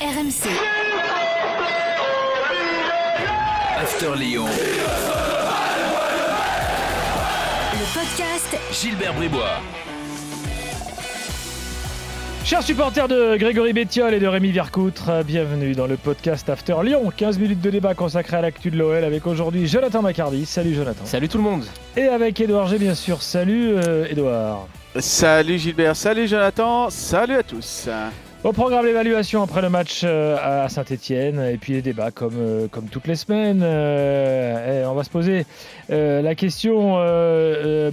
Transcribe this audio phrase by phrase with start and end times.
[0.00, 0.48] RMC.
[3.76, 4.46] After Lyon.
[7.74, 9.60] Le podcast Gilbert Bribois.
[12.46, 17.12] Chers supporters de Grégory Bettiol et de Rémi Vercoutre, bienvenue dans le podcast After Lyon.
[17.14, 20.46] 15 minutes de débat consacré à l'actu de l'OL avec aujourd'hui Jonathan Macardy.
[20.46, 21.04] Salut Jonathan.
[21.04, 21.64] Salut tout le monde.
[21.98, 23.20] Et avec Edouard G, bien sûr.
[23.20, 24.66] Salut euh, Edouard.
[24.96, 27.86] Salut Gilbert, salut Jonathan, salut à tous.
[28.42, 32.68] Au programme l'évaluation après le match euh, à Saint-Etienne et puis les débats comme, euh,
[32.68, 33.60] comme toutes les semaines.
[33.62, 35.44] Euh, on va se poser
[35.90, 36.94] la question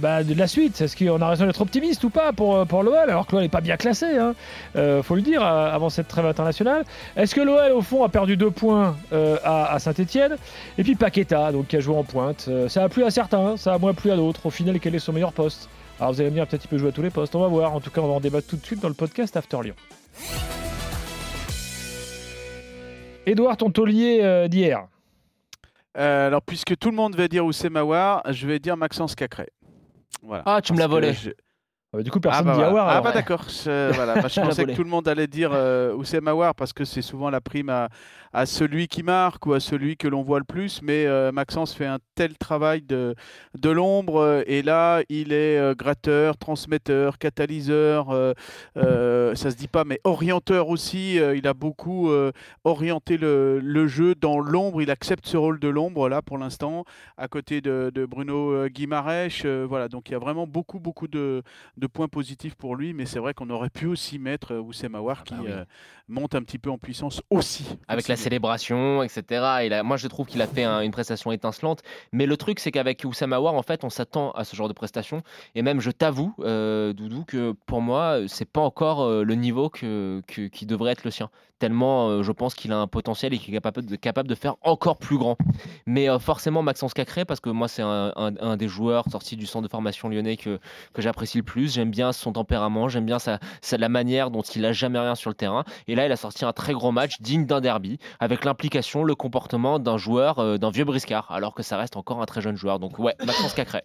[0.00, 0.80] bah, de la suite.
[0.80, 3.50] Est-ce qu'on a raison d'être optimiste ou pas pour, pour l'OL alors que l'OL n'est
[3.50, 4.34] pas bien classé hein,
[5.02, 6.84] faut le dire avant cette trêve internationale.
[7.16, 8.96] Est-ce que l'OL au fond a perdu deux points
[9.44, 10.36] à, Saint-Etienne
[10.78, 12.48] Et puis Paqueta donc, qui a joué en pointe.
[12.68, 14.46] Ça a plu à certains, ça a moins plu à d'autres.
[14.46, 15.68] Au final, quel est son meilleur poste?
[16.00, 17.48] Alors vous allez me dire peut-être qu'il peut jouer à tous les postes, on va
[17.48, 17.74] voir.
[17.74, 19.74] En tout cas, on va en débattre tout de suite dans le podcast After Lyon.
[23.26, 24.86] Edouard, ton taulier euh, d'hier.
[25.96, 29.48] Euh, alors, puisque tout le monde va dire Oussem Aouar, je vais dire Maxence Cacré.
[30.22, 30.42] Voilà.
[30.46, 31.12] Ah, tu me l'as volé.
[31.12, 31.30] je-
[31.94, 32.70] Euh, du coup, Ah personne bah, dit voilà.
[32.70, 32.88] Awar.
[32.88, 34.18] Ah bah d'accord, je, voilà.
[34.18, 37.00] Bah, je pensais que tout le monde allait dire euh, Oussem Aouar parce que c'est
[37.00, 37.88] souvent la prime à,
[38.34, 41.74] à celui qui marque ou à celui que l'on voit le plus, mais euh, Maxence
[41.74, 43.14] fait un tel travail de,
[43.58, 48.34] de l'ombre euh, et là il est euh, gratteur, transmetteur, catalyseur, euh,
[48.76, 52.32] euh, ça se dit pas, mais orienteur aussi, euh, il a beaucoup euh,
[52.64, 56.84] orienté le, le jeu dans l'ombre, il accepte ce rôle de l'ombre là pour l'instant,
[57.16, 60.80] à côté de, de Bruno euh, Guimarèche, euh, voilà, donc il y a vraiment beaucoup
[60.80, 61.42] beaucoup de,
[61.78, 64.94] de points positifs pour lui, mais c'est vrai qu'on aurait pu aussi mettre euh, Oussem
[64.94, 65.50] Aouar qui bah oui.
[65.50, 65.64] euh,
[66.08, 67.64] monte un petit peu en puissance aussi.
[67.86, 68.22] Avec la bien.
[68.24, 69.22] célébration, etc.
[69.72, 71.82] A- moi, je trouve qu'il a fait un- une prestation étincelante.
[72.12, 74.72] Mais le truc, c'est qu'avec Oussama Aouar, en fait, on s'attend à ce genre de
[74.72, 75.22] prestation.
[75.54, 79.68] Et même, je t'avoue, euh, Doudou, que pour moi, c'est pas encore euh, le niveau
[79.70, 81.30] que, que- qui devrait être le sien.
[81.58, 84.34] Tellement, euh, je pense qu'il a un potentiel et qu'il est capable de, capable de
[84.36, 85.36] faire encore plus grand.
[85.86, 89.36] Mais euh, forcément, Maxence Cacré, parce que moi, c'est un, un- un des joueurs sortis
[89.36, 90.60] du centre de formation lyonnais que,
[90.92, 91.67] que j'apprécie le plus.
[91.68, 95.14] J'aime bien son tempérament, j'aime bien sa, sa- la manière dont il a jamais rien
[95.14, 95.64] sur le terrain.
[95.86, 99.14] Et là, il a sorti un très gros match digne d'un derby, avec l'implication, le
[99.14, 102.56] comportement d'un joueur, euh, d'un vieux briscard, alors que ça reste encore un très jeune
[102.56, 102.78] joueur.
[102.78, 103.82] Donc ouais, Maxence Cacré.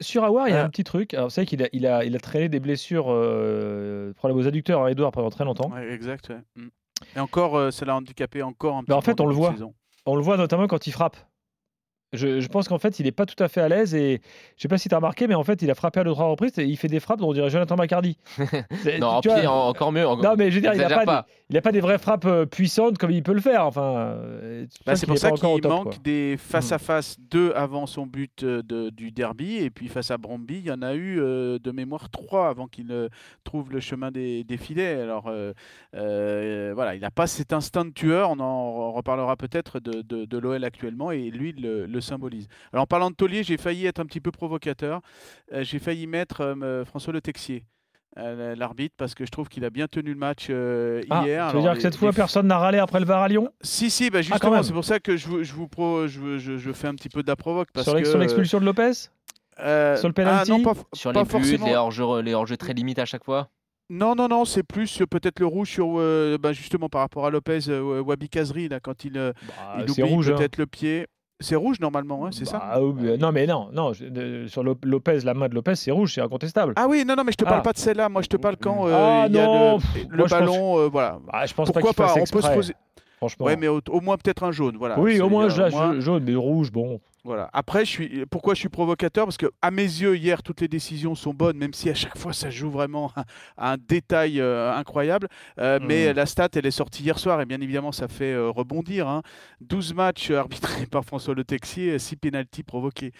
[0.00, 1.14] Sur Awar, il y a un petit truc.
[1.14, 4.46] Alors, vous savez qu'il a, il a, il a traîné des blessures, euh, problèmes aux
[4.48, 5.70] adducteurs, hein, Edouard, pendant très longtemps.
[5.70, 6.30] Ouais, exact.
[6.30, 6.40] ouais.
[6.56, 6.68] Mm.
[7.16, 8.92] Et encore, euh, ça l'a handicapé encore un peu.
[8.92, 9.54] en fait, on le voit.
[10.06, 11.16] On le voit notamment quand il frappe.
[12.14, 14.20] Je, je pense qu'en fait, il n'est pas tout à fait à l'aise et
[14.56, 16.12] je sais pas si tu as remarqué, mais en fait, il a frappé à deux
[16.12, 18.16] trois reprises et il fait des frappes dont on dirait Jonathan Macardy.
[18.82, 20.06] C'est- Non, tu vois, pire, en- encore mieux.
[20.06, 22.46] en- non, mais je veux dire, il n'a pas, a pas des vraies frappes euh,
[22.46, 23.66] puissantes comme il peut le faire.
[23.66, 25.92] Enfin, euh, Bah, c'est pour ça pas qu'il manque quoi.
[26.02, 29.56] des face-à-face deux avant son but euh, de- du derby.
[29.56, 32.66] Et puis face à Bromby, il y en a eu euh, de mémoire trois avant
[32.66, 33.08] qu'il euh,
[33.44, 35.00] trouve le chemin des, des filets.
[35.00, 35.52] Alors euh,
[35.94, 38.30] euh, voilà, il n'a pas cet instinct de tueur.
[38.30, 41.10] On en reparlera peut-être de, de- de l'OL actuellement.
[41.10, 42.46] Et lui, le symbolise.
[42.72, 45.00] Alors en parlant de taulier, j'ai failli être un petit peu provocateur.
[45.52, 47.64] Euh, j'ai failli mettre euh, François Le Texier.
[48.16, 51.46] euh, l'arbitre parce que je trouve qu'il a bien tenu le match euh, Ah, hier.
[51.46, 53.26] veux Alors, dire les- que cette les fois, personne n'a râlé après le VAR à
[53.28, 53.50] Lyon?
[53.60, 56.20] Si, si, bah Ah, justement, c'est pour ça que je vous, je vous pro, je,
[56.20, 57.70] veux- je, je fais un petit peu de la provoque.
[57.72, 58.92] Parce sur que, sur l'expulsion de Lopez?
[59.60, 61.66] euh, sur le ah, penalty non, pas, Sur pas les buts, forcément.
[61.66, 63.48] les hors-jeux les hors très limites à chaque fois?
[63.90, 67.30] Non, non, non, c'est plus peut-être le rouge sur, euh, bah, justement par rapport à
[67.30, 69.32] Lopez, euh, Wabi Kazri, là, quand il, Bah,
[69.78, 70.34] il oublie hein.
[70.36, 71.06] peut-être le pied.
[71.44, 73.92] C'est rouge normalement, hein, c'est ça Bah, euh, Non, mais non, non.
[73.92, 76.72] je- de- sur Lo- Lopez, la main de Lopez, c'est rouge, c'est incontestable.
[76.76, 77.62] Ah oui, non, non, mais je te parle Ah.
[77.62, 78.08] pas de celle-là.
[78.08, 80.26] Moi, je te parle quand euh, Ah, il y a non, le, pff, le moi,
[80.26, 80.78] je pense- ballon.
[80.80, 81.18] euh, voilà.
[81.32, 82.74] Bah, je pense Pourquoi pas On peut se poser.
[83.18, 83.46] franchement.
[83.46, 84.76] Ouais, mais au, au moins peut-être un jaune.
[84.78, 84.98] Voilà.
[84.98, 87.00] oui, au moins, là, jaune, mais rouge, bon.
[87.24, 87.48] Voilà.
[87.54, 88.26] Après, je suis...
[88.26, 89.24] pourquoi je suis provocateur?
[89.24, 92.18] Parce que à mes yeux, hier, toutes les décisions sont bonnes, même si à chaque
[92.18, 93.12] fois, ça joue vraiment
[93.56, 95.28] à un détail euh, incroyable.
[95.58, 96.16] Euh, Mais Mhm.
[96.16, 99.08] la stat, elle est sortie hier soir, et bien évidemment, ça fait euh, rebondir.
[99.08, 99.22] hein.
[99.62, 103.12] 12 matchs arbitrés par François Le Texier, 6 pénalties provoqués.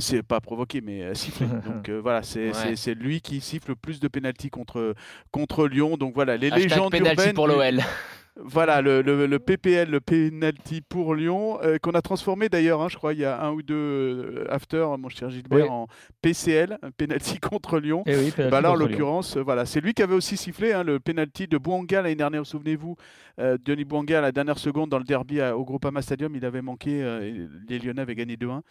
[0.00, 1.46] C'est pas provoqués, mais sifflés.
[1.64, 2.94] Donc voilà, c'est Ouais.
[2.94, 4.94] lui qui siffle le plus de pénalties contre,
[5.30, 5.96] contre Lyon.
[5.96, 7.80] Donc voilà, les Hashtag légendes urbaines pour l'OL.
[8.40, 12.88] voilà, le, le- le PPL, le penalty pour Lyon, euh, qu'on a transformé d'ailleurs, hein,
[12.88, 15.68] je crois, il y a un ou deux euh, after, mon cher Gilbert, Oui.
[15.68, 15.86] en
[16.22, 18.02] PCL, un penalty contre Lyon.
[18.06, 20.72] Et oui, penalty Bah là, en l'occurrence, euh, voilà, c'est lui qui avait aussi sifflé
[20.72, 22.96] hein, le penalty de Bouanga l'année dernière, souvenez-vous,
[23.40, 26.44] euh, Denis Bouanga à la dernière seconde dans le derby à- au Groupama Stadium, il
[26.44, 28.62] avait manqué, euh, les Lyonnais avaient gagné 2-1.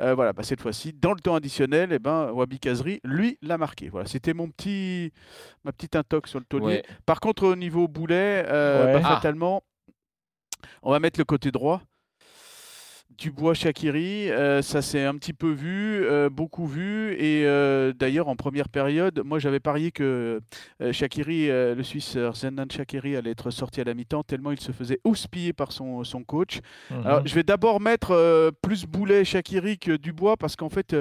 [0.00, 3.56] Euh, voilà, bah, cette fois-ci, dans le temps additionnel, eh ben, Wabi Kazri, lui, l'a
[3.58, 3.88] marqué.
[3.88, 5.12] Voilà, c'était mon petit,
[5.64, 6.58] ma petite intox sur le.
[6.60, 6.82] Ouais.
[7.06, 9.00] Par contre, au niveau boulet, euh, Ouais.
[9.02, 9.16] bah, Ah.
[9.16, 9.62] fatalement,
[10.82, 11.82] on va mettre le côté droit.
[13.18, 17.12] Dubois Shakiri, euh, ça s'est un petit peu vu, euh, beaucoup vu.
[17.14, 20.40] Et euh, d'ailleurs, en première période, moi j'avais parié que
[20.92, 25.00] Shakiri, le Suisse Zenan Shakiri, allait être sorti à la mi-temps, tellement il se faisait
[25.04, 26.60] houspiller par son, son coach.
[26.90, 27.06] Mhm.
[27.06, 30.96] Alors, je vais d'abord mettre plus Boulet Shakiri que Dubois parce qu'en fait,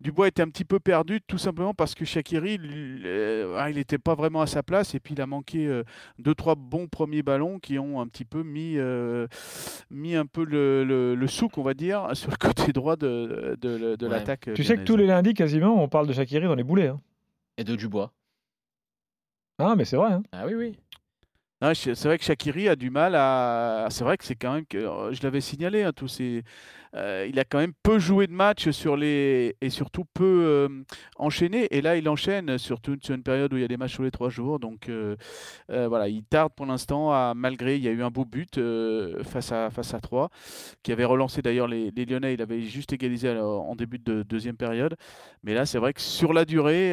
[0.00, 2.58] Dubois était un petit peu perdu tout simplement parce que Shakiri,
[3.04, 5.82] euh, ah, il n'était pas vraiment à sa place et puis il a manqué euh,
[6.20, 9.26] deux trois bons premiers ballons qui ont un petit peu mis, euh,
[9.90, 13.56] mis un peu le, le, le souk, on va dire, sur le côté droit de,
[13.60, 14.12] de, de Ouais.
[14.12, 14.50] l'attaque.
[14.54, 16.88] Tu sais que tous les lundis, quasiment, on parle de Shakiri dans les boulets.
[16.88, 17.00] hein.
[17.56, 18.12] Et de Dubois.
[19.58, 20.12] Ah, mais c'est vrai.
[20.12, 20.22] hein.
[20.32, 20.78] Ah oui, oui.
[21.74, 23.88] C'est vrai que Shakiri a du mal à.
[23.90, 24.78] C'est vrai que c'est quand même que
[25.10, 25.82] je l'avais signalé.
[25.82, 26.44] hein, tous ces...
[26.94, 30.68] euh, il a quand même peu joué de matchs sur les et surtout peu euh,
[31.16, 31.68] enchaîné.
[31.70, 34.02] Et là, il enchaîne surtout sur une période où il y a des matchs tous
[34.02, 34.58] les trois jours.
[34.58, 35.16] Donc euh,
[35.68, 37.12] voilà, il tarde pour l'instant.
[37.12, 37.34] À...
[37.34, 38.60] Malgré, il y a eu un beau but
[39.22, 40.30] face à face à 3
[40.82, 42.34] qui avait relancé d'ailleurs les, les Lyonnais.
[42.34, 44.96] Il avait juste égalisé alors, en début de deuxième période.
[45.42, 46.88] Mais là, c'est vrai que sur la durée,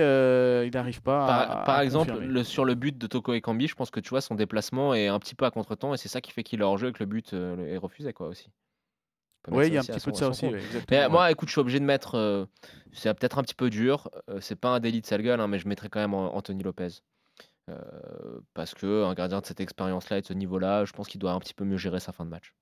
[0.66, 1.64] il n'arrive pas Par, à.
[1.64, 4.22] par à exemple, le, sur le but de Toko Ekambi, je pense que tu vois,
[4.22, 6.64] son déplacement est un petit peu à contre-temps et c'est ça qui fait qu'il est
[6.64, 8.50] hors jeu et que le but est refusé, quoi, aussi.
[9.52, 10.48] Oui, il y a un petit peu de ça aussi.
[10.48, 11.10] ouais, Mais ouais.
[11.10, 12.16] moi, écoute, je suis obligé de mettre.
[12.16, 12.46] euh,
[12.94, 14.10] c'est peut-être un petit peu dur.
[14.30, 16.64] euh, c'est pas un délit de sale gueule, hein, mais je mettrais quand même Anthony
[16.64, 16.88] Lopez.
[17.70, 17.80] Euh,
[18.54, 21.32] parce que un gardien de cette expérience-là et de ce niveau-là, je pense qu'il doit
[21.32, 22.54] un petit peu mieux gérer sa fin de match.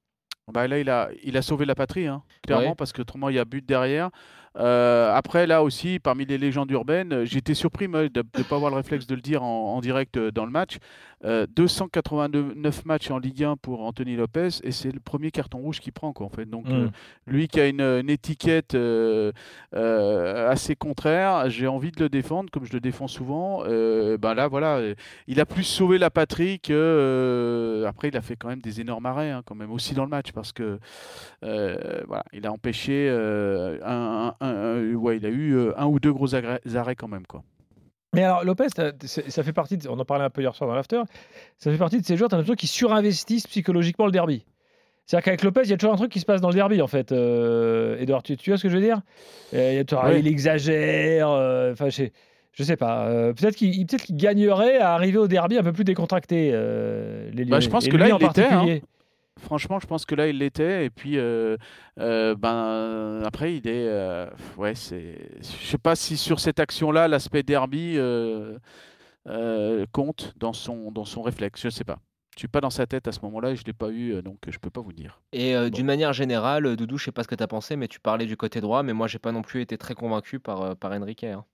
[0.52, 2.76] Bah là, il a, il a sauvé la patrie, hein, clairement, Ouais.
[2.76, 4.10] parce que autrement, il y a but derrière.
[4.58, 8.56] Euh, après, là aussi, parmi les légendes urbaines, euh, j'étais surpris moi, de ne pas
[8.56, 10.78] avoir le réflexe de le dire en, en direct euh, dans le match.
[11.26, 15.80] Euh, 289 matchs en Ligue 1 pour Anthony Lopez, et c'est le premier carton rouge
[15.80, 16.46] qu'il prend, quoi, en fait.
[16.46, 16.92] Donc, euh, Mm.
[17.28, 18.76] lui qui a une, une étiquette
[19.72, 23.64] assez contraire, j'ai envie de le défendre, comme je le défends souvent.
[23.64, 24.82] Ben là, voilà,
[25.28, 27.86] il a plus sauvé la patrie que.
[27.88, 30.10] après, il a fait quand même des énormes arrêts, hein, quand même, aussi dans le
[30.10, 30.78] match, parce que
[31.42, 36.14] voilà, il a empêché un, un- un- ouais, il a eu euh, un ou deux
[36.14, 37.44] gros arrêts quand même, quoi.
[38.16, 38.68] Mais alors, Lopez,
[39.06, 41.02] ça fait partie, de- on en parlait un peu hier soir dans l'after,
[41.58, 44.46] ça fait partie de ces joueurs, tu as l'impression qu'ils surinvestissent psychologiquement le derby.
[45.06, 46.82] C'est-à-dire qu'avec Lopez, il y a toujours un truc qui se passe dans le derby,
[46.82, 47.12] en fait.
[47.12, 49.02] Euh, Edouard, tu, tu vois ce que je veux dire?
[49.54, 49.78] Euh, il
[50.26, 50.30] Ouais.
[50.32, 52.04] Exagère, euh, enfin, je,
[52.54, 53.34] je sais pas.
[53.34, 57.88] peut-être qu'il peut gagnerait à arriver au derby un peu plus décontracté, Bah, je pense
[57.88, 58.80] que là, il en l'était, hein.
[59.40, 60.86] Franchement, je pense que là, il l'était.
[60.86, 61.58] Et puis, euh,
[62.00, 63.88] euh, ben, après, il est.
[63.88, 65.32] euh, ouais, c'est.
[65.42, 68.58] Je sais pas si sur cette action-là, l'aspect derby euh,
[69.28, 71.62] euh, compte dans son, dans son réflexe.
[71.64, 72.00] Je sais pas.
[72.36, 74.22] Je suis pas dans sa tête à ce moment-là et je l'ai pas eu, euh,
[74.24, 75.22] donc je peux pas vous dire.
[75.34, 77.76] Et euh, d'une manière générale, euh, Doudou, je sais pas ce que tu as pensé,
[77.76, 80.40] mais tu parlais du côté droit, mais moi, j'ai pas non plus été très convaincu
[80.40, 81.24] par, euh, par Enrique.
[81.24, 81.46] hein.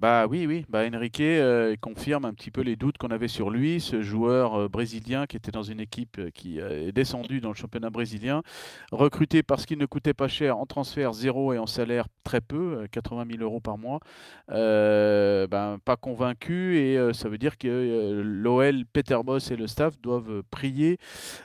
[0.00, 0.64] Bah oui, oui.
[0.68, 4.54] Bah Enrique euh, confirme un petit peu les doutes qu'on avait sur lui, ce joueur
[4.54, 8.42] euh, brésilien qui était dans une équipe euh, qui est descendue dans le championnat brésilien,
[8.90, 12.82] recruté parce qu'il ne coûtait pas cher en transfert zéro et en salaire très peu,
[12.82, 14.00] euh, 80 000 euros par mois.
[14.48, 20.42] Ben, pas convaincu et ça veut dire que l'OL, Peter Boss et le staff doivent
[20.50, 20.98] prier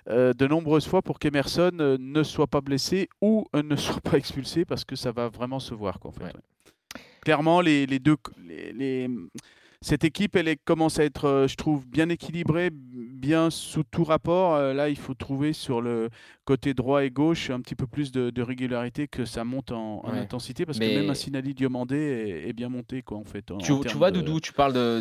[0.08, 4.86] de nombreuses fois pour qu'Emerson ne soit pas blessé ou ne soit pas expulsé parce
[4.86, 6.00] que ça va vraiment se voir.
[6.00, 6.34] Quoi, en fait, Ouais.
[7.22, 8.16] Clairement, les, deux,
[9.82, 12.70] cette équipe, elle commence à être, euh, je trouve, bien équilibrée,
[13.20, 14.56] bien sous tout rapport.
[14.56, 16.10] Euh, Là, il faut trouver sur le
[16.46, 20.02] côté droit et gauche un petit peu plus de, de régularité que ça monte en,
[20.06, 20.20] en Ouais.
[20.20, 23.52] intensité parce Mais- que même un Sinali Diomandé est, est bien monté, quoi, en fait.
[23.52, 25.00] en- Tu, en tu termes vois, de- Doudou, tu parles de,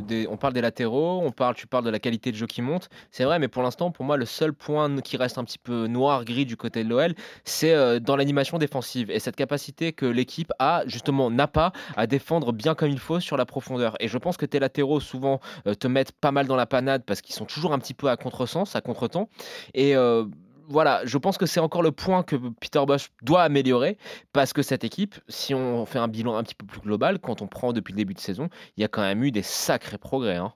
[0.00, 2.62] des- on parle des latéraux, on parle, tu parles de la qualité de jeu qui
[2.62, 2.88] monte.
[3.10, 5.86] C'est vrai, mais pour l'instant, pour moi, le seul point qui reste un petit peu
[5.86, 7.14] noir gris du côté de l'OL,
[7.44, 12.06] c'est euh, dans l'animation défensive et cette capacité que l'équipe a justement n'a pas à
[12.06, 13.94] défendre bien comme il faut sur la profondeur.
[14.00, 17.04] Et je pense que tes latéraux souvent euh, te mettent pas mal dans la panade
[17.12, 19.28] parce qu'ils sont toujours un petit peu à contresens, à contretemps.
[19.74, 20.24] Et euh,
[20.66, 23.98] voilà, je pense que c'est encore le point que Peter Bosch doit améliorer
[24.32, 27.42] parce que cette équipe, si on fait un bilan un petit peu plus global, quand
[27.42, 29.98] on prend depuis le début de saison, il y a quand même eu des sacrés
[29.98, 30.36] progrès.
[30.36, 30.54] hein.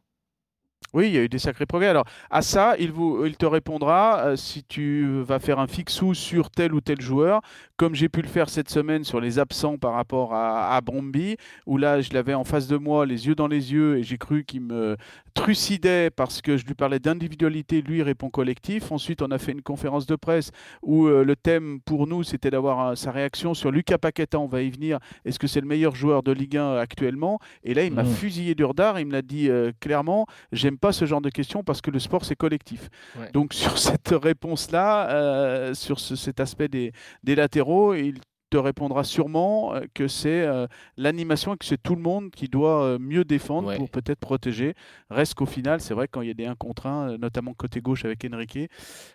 [0.94, 1.88] Oui, il y a eu des sacrés progrès.
[1.88, 6.14] Alors, à ça, il, vous, il te répondra euh, si tu vas faire un fixou
[6.14, 7.40] sur tel ou tel joueur,
[7.76, 11.36] comme j'ai pu le faire cette semaine sur les absents par rapport à, à Bromby,
[11.66, 14.16] où là, je l'avais en face de moi, les yeux dans les yeux, et j'ai
[14.16, 14.96] cru qu'il me
[15.34, 18.90] trucidait parce que je lui parlais d'individualité, lui il répond collectif.
[18.90, 20.50] Ensuite, on a fait une conférence de presse
[20.82, 24.46] où euh, le thème pour nous, c'était d'avoir euh, sa réaction sur Lucas Paqueta, on
[24.46, 24.98] va y venir.
[25.26, 27.38] Est-ce que c'est le meilleur joueur de Ligue 1 actuellement?
[27.64, 28.14] Et là, il m'a Mhm.
[28.14, 29.50] fusillé du retard, il me l'a dit
[29.80, 32.88] clairement, j'aime pas ce genre de questions parce que le sport c'est collectif.
[33.18, 33.30] Ouais.
[33.32, 36.92] Donc sur cette réponse-là, euh, sur ce- cet aspect des,
[37.22, 41.96] des latéraux, il te répondra sûrement euh, que c'est euh, l'animation et que c'est tout
[41.96, 43.76] le monde qui doit euh, mieux défendre Ouais.
[43.76, 44.74] pour peut-être protéger.
[45.10, 47.54] Reste qu'au final, c'est vrai quand il y a des 1 contre 1, euh, notamment
[47.54, 48.70] côté gauche avec Enrique,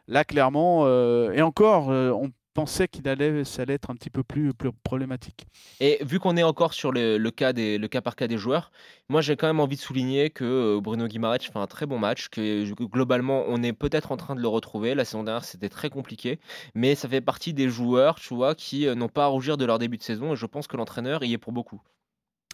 [0.08, 4.24] là clairement, euh, et encore, on pensait qu'il allait, ça allait être un petit peu
[4.24, 4.53] plus,
[4.84, 5.46] problématique.
[5.79, 7.53] Et vu qu'on est encore sur le, cas
[8.01, 8.72] par cas des joueurs,
[9.10, 12.00] moi j'ai quand même envie de souligner que euh, Bruno Guimaraes fait un très bon
[12.00, 14.96] match, que globalement on est peut-être en train de le retrouver.
[14.96, 16.39] La saison dernière c'était très compliqué,
[16.75, 18.17] mais ça fait partie des joueurs,
[18.58, 20.77] qui euh, n'ont pas à rougir de leur début de saison et je pense que
[20.77, 21.81] l'entraîneur y est pour beaucoup.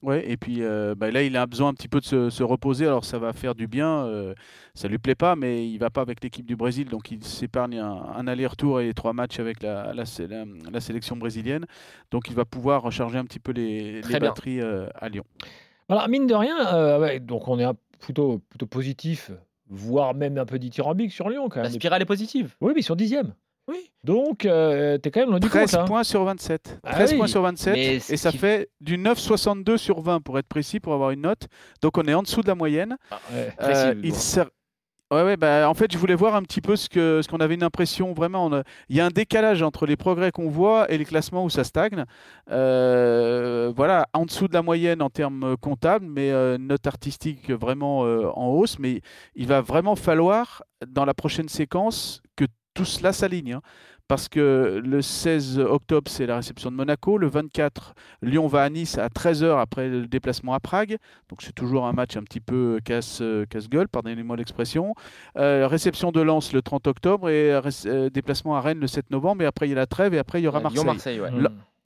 [0.03, 2.43] Ouais, et puis euh, bah, là, il a besoin un petit peu de se, se
[2.43, 2.85] reposer.
[2.85, 4.05] Alors, ça va faire du bien.
[4.05, 4.35] euh,
[4.75, 7.79] ça lui plaît pas, mais il va pas avec l'équipe du Brésil, donc il s'épargne
[7.79, 11.65] un, un aller-retour et trois matchs avec la, la, sé- la- la sélection brésilienne.
[12.11, 14.29] Donc, il va pouvoir recharger un petit peu les, Très les bien.
[14.29, 15.23] batteries euh, à Lyon.
[15.89, 19.31] Alors, mine de rien, euh, ouais, donc on est un- plutôt, plutôt positif,
[19.67, 21.71] voire même un peu dithyrambique sur Lyon quand La même.
[21.71, 22.55] spirale est positive.
[22.61, 23.33] Oui, mais sur dixième.
[23.67, 23.91] Oui.
[24.03, 25.79] Donc, euh, t'es quand même loin du 13 compte.
[25.81, 25.85] hein.
[25.85, 26.79] points sur 27.
[26.83, 27.17] Ah 13 oui.
[27.17, 27.73] points sur 27.
[27.73, 31.21] Mais Et ça qui- fait du 9,62 sur 20 pour être précis, pour avoir une
[31.21, 31.47] note.
[31.81, 32.97] Donc, on est en dessous de la moyenne.
[33.33, 33.51] Ouais.
[33.57, 34.01] Précis, Euh, bon.
[34.03, 34.43] il ser-
[35.09, 37.37] Ouais, ouais, bah, en fait, je voulais voir un petit peu ce que ce qu'on
[37.37, 38.45] avait une impression vraiment.
[38.45, 41.45] on a- Il y a un décalage entre les progrès qu'on voit et les classements
[41.45, 42.03] où ça stagne.
[42.71, 48.05] Euh, voilà, en dessous de la moyenne en termes comptables, mais euh, note artistique vraiment
[48.05, 48.79] euh, en hausse.
[48.79, 49.01] Mais
[49.35, 52.43] il va vraiment falloir, dans la prochaine séquence, que
[52.77, 53.53] tout cela s'aligne.
[53.53, 53.61] hein.
[54.07, 57.17] Parce que le 16 octobre, c'est la réception de Monaco.
[57.17, 60.97] Le 24, Lyon va à Nice à 13h après le déplacement à Prague.
[61.27, 64.95] Donc c'est toujours un match un petit peu casse, casse-gueule, pardonnez-moi l'expression.
[65.35, 69.11] Euh, réception de Lens le 30 octobre et euh, euh, déplacement à Rennes le 7
[69.11, 69.41] novembre.
[69.43, 70.83] Et après, il y a la trêve et après, il y aura Marseille.
[70.83, 71.31] Lyon-Marseille, ouais.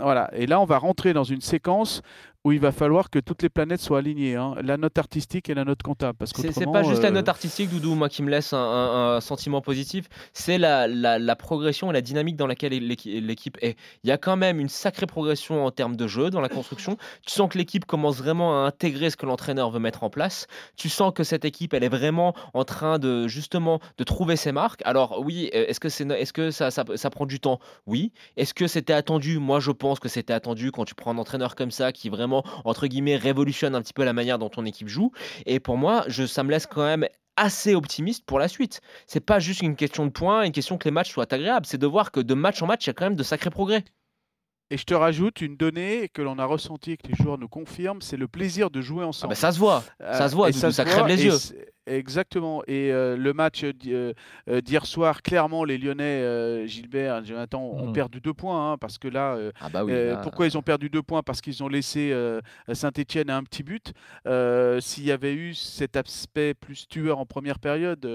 [0.02, 0.30] Là- Voilà.
[0.34, 2.02] Et là, on va rentrer dans une séquence
[2.44, 4.36] où il va falloir que toutes les planètes soient alignées.
[4.36, 4.56] hein.
[4.64, 6.18] La note artistique et la note comptable.
[6.18, 8.58] Parce C'est c'est pas juste la euh, note artistique, Doudou, moi qui me laisse un,
[8.58, 13.22] un- un sentiment positif, c'est la, la- la progression et la dynamique dans laquelle l'équi-
[13.22, 13.78] l'équipe est.
[14.04, 16.98] Il y a quand même une sacrée progression en termes de jeu dans la construction.
[17.28, 20.48] Tu sens que l'équipe commence vraiment à intégrer ce que l'entraîneur veut mettre en place.
[20.76, 24.52] Tu sens que cette équipe, elle est vraiment en train de justement de trouver ses
[24.52, 24.82] marques.
[24.84, 27.60] Alors oui, est-ce que, c'est, est-ce que ça, ça, ça prend du temps?
[27.86, 28.14] Oui.
[28.36, 29.38] Est-ce que c'était attendu?
[29.38, 32.44] Moi, je pense que c'était attendu quand tu prends un entraîneur comme ça qui vraiment,
[32.66, 35.12] entre guillemets, révolutionne un petit peu la manière dont ton équipe joue.
[35.46, 37.08] Et pour moi, je, ça me laisse quand même
[37.38, 38.82] assez optimiste pour la suite.
[39.08, 41.66] C'est pas juste une question de points, une question que les matchs soient agréables.
[41.66, 43.50] C'est de voir que de match en match, il y a quand même de sacrés
[43.50, 43.84] progrès.
[44.70, 47.50] Et je te rajoute une donnée que l'on a ressentie et que les joueurs nous
[47.50, 49.32] confirment, c'est le plaisir de jouer Ah ensemble.
[49.32, 49.84] bah, ça se voit.
[50.00, 51.38] ça se voit, et ça se crève les et yeux.
[51.88, 52.62] Exactement.
[52.68, 54.14] Et euh, le match euh,
[54.50, 57.94] euh, d'hier soir, clairement, les Lyonnais, euh, Gilbert, Jonathan, ont Mhm.
[57.94, 58.72] perdu deux points.
[58.74, 59.92] hein, parce que là, euh, Ah bah oui.
[59.94, 61.24] là- pourquoi ils ont perdu deux points?
[61.24, 62.14] Parce qu'ils ont laissé
[62.72, 63.94] Saint-Etienne à un petit but.
[64.82, 68.08] S'il y avait eu cet aspect plus tueur en première période,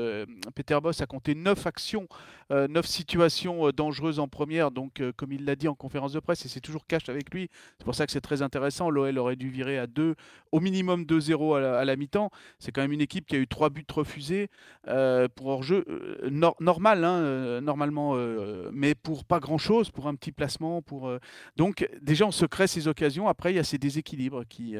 [0.55, 2.07] Peter Boss a compté neuf actions,
[2.51, 4.71] neuf situations dangereuses en première.
[4.71, 7.49] Donc, comme il l'a dit en conférence de presse, et c'est toujours cash avec lui,
[7.79, 8.91] c'est pour ça que c'est très intéressant.
[8.91, 10.15] L'OL aurait dû virer à deux,
[10.53, 12.31] au minimum 2-0 à la, la mi-temps.
[12.59, 14.49] C'est quand même une équipe qui a eu trois buts refusés
[14.89, 18.15] euh, pour hors-jeu euh, nor- normal, hein, euh, normalement,
[18.73, 20.83] mais pour pas grand-chose, pour un petit placement.
[20.83, 21.11] Pour,
[21.57, 23.29] Donc déjà, on se crée ces occasions.
[23.29, 24.75] Après, il y a ces déséquilibres qui,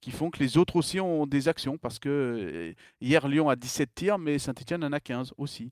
[0.00, 3.94] qui font que les autres aussi ont des actions, parce que hier, Lyon a 17
[3.94, 5.70] tirs, mais Saint-Etienne en a 15 aussi.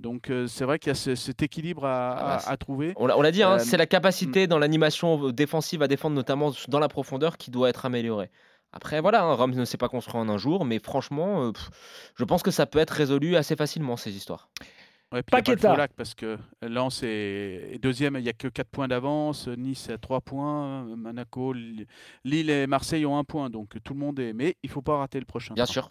[0.00, 2.92] Donc c'est vrai qu'il y a ce- cet équilibre à, Ah bah, à- trouver.
[2.96, 6.52] On l'a on l'a dit, hein, c'est la capacité dans l'animation défensive à défendre, notamment
[6.68, 8.30] dans la profondeur, qui doit être améliorée.
[8.72, 11.68] Après, voilà, hein, Rome ne s'est pas construit en un jour, mais franchement, euh, pff,
[12.16, 14.48] je pense que ça peut être résolu assez facilement, ces histoires.
[15.12, 15.70] Ouais, puis il y a pas le Paqueta.
[15.72, 19.46] Folac, parce que Lens est deuxième, il n'y a que 4 points d'avance.
[19.46, 20.84] Nice a 3 points.
[20.96, 23.50] Monaco, Lille et Marseille ont 1 point.
[23.50, 24.32] Donc tout le monde est.
[24.32, 25.52] Mais il ne faut pas rater le prochain.
[25.52, 25.90] Bien sûr.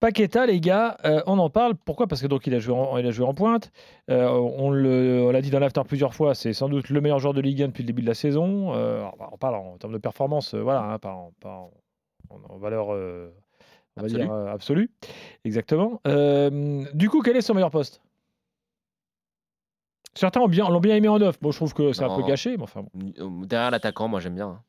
[0.00, 1.76] Paqueta, les gars, euh, on en parle.
[1.76, 2.06] Pourquoi?
[2.08, 3.70] Parce que donc il a joué en, il a joué en pointe.
[4.10, 6.34] Euh, on l'a dit dans l'after plusieurs fois.
[6.34, 8.74] C'est sans doute le meilleur joueur de Ligue 1 depuis le début de la saison.
[8.74, 9.02] Euh,
[9.32, 11.70] on parle en termes de performance, euh, voilà, hein, pas, en, pas en-
[12.48, 13.30] en- valeur, euh,
[13.96, 14.22] on va Absolue.
[14.24, 14.90] dire euh, absolue.
[15.44, 16.00] Exactement.
[16.94, 18.00] Du coup, quel est son meilleur poste?
[20.14, 21.40] Certains bien, l'ont bien aimé en neuf.
[21.40, 22.84] Moi, je trouve que c'est un peu gâché, mais enfin.
[22.92, 23.12] bon.
[23.42, 24.62] Euh, Derrière l'attaquant, moi j'aime bien.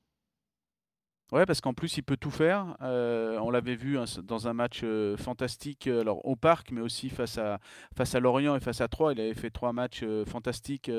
[1.32, 2.78] Ouais, parce qu'en plus, il peut tout faire.
[2.82, 6.82] Euh, on l'avait vu hein, dans un match euh, fantastique, euh, alors au parc, mais
[6.82, 7.60] aussi face à,
[7.96, 9.14] face à Lorient et face à Troyes.
[9.14, 10.92] Il avait fait trois matchs fantastiques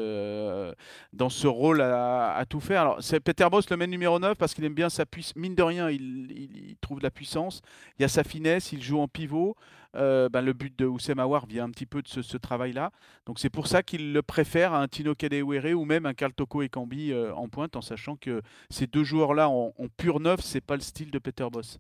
[1.13, 2.81] dans ce rôle à, tout faire.
[2.81, 5.37] Alors, c'est Peter Boss le mène numéro 9 parce qu'il aime bien sa puissance.
[5.37, 7.61] Mine de rien, il, trouve de la puissance.
[7.99, 9.57] Il y a sa finesse, il joue en pivot.
[9.95, 12.91] Ben, le but de Oussem Aouar vient un petit peu de ce, travail-là.
[13.27, 16.33] Donc c'est pour ça qu'il le préfère à un Tino Kadewere ou même un Karl
[16.33, 20.61] Toko Ekambi euh, en pointe, en sachant que ces deux joueurs-là en pur neuf, c'est
[20.61, 21.79] pas le style de Peter Boss.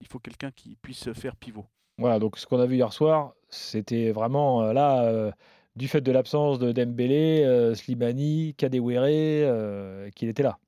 [0.00, 1.66] Il faut quelqu'un qui puisse faire pivot.
[1.98, 5.32] Voilà, donc ce qu'on a vu hier soir, c'était vraiment euh, là euh,
[5.74, 10.58] du fait de l'absence de Dembélé, euh, Slimani, Kadewere, euh, qu'il était là.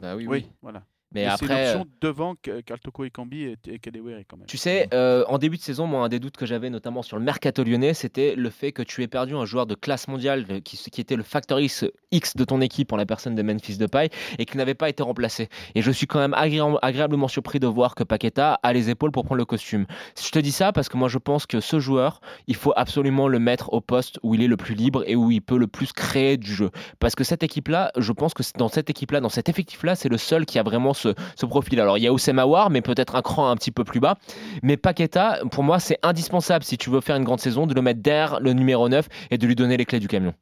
[0.00, 0.52] Bah oui, Oui, oui.
[0.60, 0.84] voilà.
[1.14, 4.46] Mais Mais c'est après, euh, devant Kaltoko et Kambi et, Kadewere quand même.
[4.46, 7.16] Tu sais, euh, en début de saison, moi, un des doutes que j'avais, notamment sur
[7.16, 10.44] le mercato lyonnais, c'était le fait que tu aies perdu un joueur de classe mondiale
[10.50, 13.42] euh, qui, qui était le facteur X, X de ton équipe en la personne de
[13.42, 15.48] Memphis Depay et qui n'avait pas été remplacé.
[15.74, 19.12] Et je suis quand même agréa- agréablement surpris de voir que Paqueta a les épaules
[19.12, 19.86] pour prendre le costume.
[20.20, 23.28] Je te dis ça parce que moi, je pense que ce joueur, il faut absolument
[23.28, 25.66] le mettre au poste où il est le plus libre et où il peut le
[25.66, 26.70] plus créer du jeu.
[26.98, 30.18] Parce que cette équipe-là, je pense que dans cette équipe-là, dans cet effectif-là, c'est le
[30.18, 31.80] seul qui a vraiment ce, ce profil.
[31.80, 34.16] Alors, il y a Oussem Aouar, mais peut-être un cran un petit peu plus bas.
[34.62, 37.82] Mais Paqueta, pour moi, c'est indispensable si tu veux faire une grande saison de le
[37.82, 40.34] mettre derrière le numéro 9 et de lui donner les clés du camion.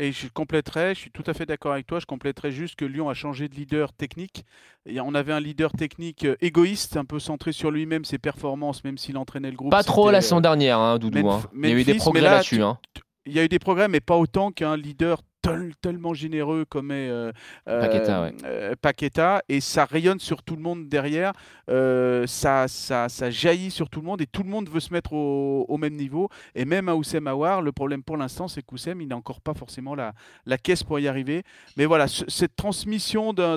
[0.00, 2.84] Et je compléterais, je suis tout à fait d'accord avec toi, je compléterais juste que
[2.84, 4.44] Lyon a changé de leader technique.
[4.86, 8.84] Et on avait un leader technique euh, égoïste, un peu centré sur lui-même, ses performances,
[8.84, 9.72] même s'il entraînait le groupe.
[9.72, 11.28] Pas trop la saison dernière, hein, Doudou.
[11.28, 11.42] Hein.
[11.52, 12.62] Il y a eu des progrès là-dessus.
[12.62, 12.78] hein.
[13.26, 16.90] Il y a eu des progrès, mais pas autant qu'un leader tel- tellement généreux comme
[16.90, 17.32] est euh,
[17.68, 18.34] euh, Paqueta, ouais.
[18.44, 19.42] euh, Paqueta.
[19.48, 21.32] Et ça rayonne sur tout le monde derrière.
[21.70, 24.92] Euh, ça, ça, ça jaillit sur tout le monde et tout le monde veut se
[24.92, 26.28] mettre au, au même niveau.
[26.54, 29.54] Et même à Oussem Aouar, le problème pour l'instant, c'est qu'Oussem, il n'a encore pas
[29.54, 30.12] forcément la,
[30.46, 31.42] la caisse pour y arriver.
[31.76, 33.56] Mais voilà, ce- cette transmission d'un-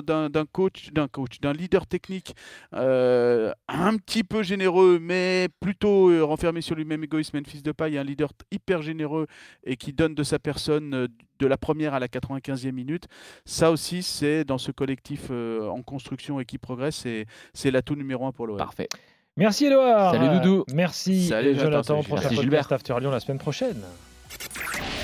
[0.52, 2.34] coach, d'un coach, d'un leader technique
[2.72, 8.82] un petit peu généreux, mais plutôt renfermé sur lui-même, égoïste, Memphis Depay, un leader hyper
[8.82, 9.26] généreux
[9.64, 11.08] et qui donne de sa personne
[11.42, 13.08] de la première à la 95e minute.
[13.44, 17.96] Ça aussi, c'est dans ce collectif euh, en construction et qui progresse, c'est- c'est l'atout
[17.96, 18.56] numéro un pour l'OL.
[18.56, 18.88] Parfait.
[19.36, 20.12] Merci Edouard.
[20.14, 20.64] Salut, Doudou.
[20.72, 22.02] Merci Salut, Jonathan, Jonathan.
[22.02, 22.72] Prochain Merci, podcast Gilbert.
[22.72, 23.82] After Lyon la semaine prochaine.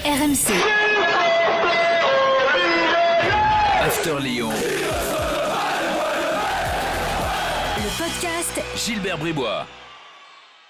[0.04, 0.52] RMC,
[3.83, 4.50] After Lyon.
[7.76, 9.66] le podcast Gilbert Bribois.